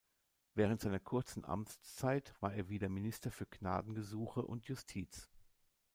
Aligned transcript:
Während 0.55 0.81
seiner 0.81 0.99
kurzen 0.99 1.45
Amtszeit 1.45 2.33
war 2.41 2.55
er 2.55 2.69
wieder 2.69 2.89
Minister 2.89 3.29
für 3.29 3.45
Gnadengesuche 3.45 4.41
und 4.41 4.65
Justiz. 4.65 5.29